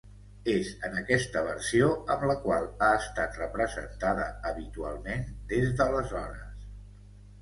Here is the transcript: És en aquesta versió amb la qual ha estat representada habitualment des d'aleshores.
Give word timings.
És 0.51 0.69
en 0.87 0.95
aquesta 1.01 1.43
versió 1.47 1.89
amb 2.15 2.25
la 2.31 2.37
qual 2.47 2.65
ha 2.85 2.89
estat 3.01 3.37
representada 3.43 4.27
habitualment 4.53 5.29
des 5.53 5.69
d'aleshores. 5.83 6.69